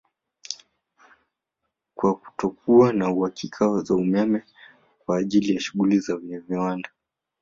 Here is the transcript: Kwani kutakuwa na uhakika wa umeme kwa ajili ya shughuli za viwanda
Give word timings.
Kwani 1.95 2.15
kutakuwa 2.19 2.93
na 2.93 3.11
uhakika 3.11 3.67
wa 3.67 3.83
umeme 3.95 4.43
kwa 5.05 5.17
ajili 5.17 5.53
ya 5.55 5.59
shughuli 5.61 5.99
za 5.99 6.17
viwanda 6.17 6.89